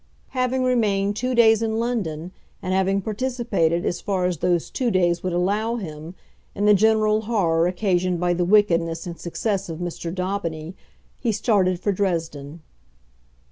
[0.29, 5.21] Having remained two days in London, and having participated, as far as those two days
[5.21, 6.15] would allow him,
[6.55, 10.11] in the general horror occasioned by the wickedness and success of Mr.
[10.11, 10.73] Daubeny,
[11.19, 12.63] he started for Dresden.